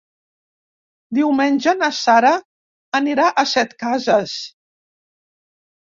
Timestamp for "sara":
1.99-2.33